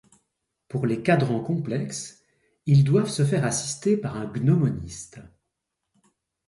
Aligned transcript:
Pour 0.67 0.87
les 0.87 1.03
cadrans 1.03 1.41
complexes, 1.43 2.23
ils 2.65 2.83
doivent 2.83 3.07
se 3.11 3.23
faire 3.23 3.45
assister 3.45 3.97
par 3.97 4.17
un 4.17 4.25
gnomoniste. 4.25 5.19